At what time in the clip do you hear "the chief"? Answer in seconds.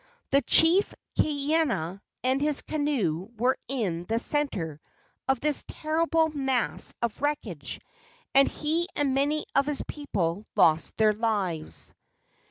0.31-0.95